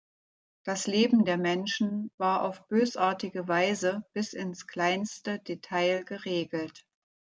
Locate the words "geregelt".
6.05-6.87